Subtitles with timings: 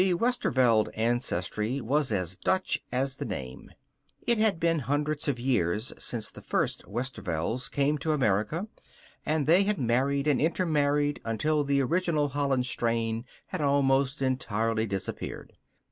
[0.01, 3.69] The Westerveld ancestry was as Dutch as the name.
[4.25, 8.67] It had been hundreds of years since the first Westervelds came to America,
[9.27, 15.53] and they had married and intermarried until the original Holland strain had almost entirely disappeared.